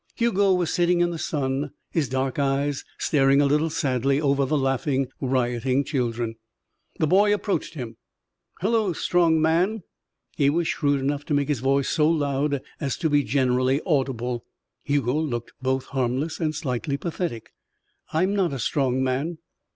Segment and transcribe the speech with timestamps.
[0.15, 4.57] Hugo was sitting in the sun, his dark eyes staring a little sadly over the
[4.57, 6.37] laughing, rioting children.
[6.97, 7.97] The boy approached him.
[8.61, 9.83] "Hello, strong man."
[10.35, 14.43] He was shrewd enough to make his voice so loud as to be generally audible.
[14.81, 17.53] Hugo looked both harmless and slightly pathetic.
[18.11, 19.37] "I'm not a strong man."